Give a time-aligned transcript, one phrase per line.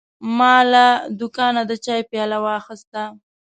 [0.37, 0.85] ما له
[1.19, 3.03] دوکانه د چای پیاله واخیسته.